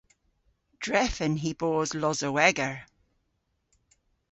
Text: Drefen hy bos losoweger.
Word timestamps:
Drefen 0.83 1.33
hy 1.43 1.51
bos 1.59 1.89
losoweger. 2.01 2.75